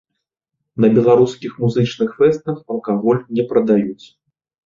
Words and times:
На 0.83 0.87
беларускіх 0.95 1.51
музычных 1.65 2.15
фэстах 2.21 2.57
алкаголь 2.77 3.21
не 3.41 3.45
прадаюць. 3.51 4.05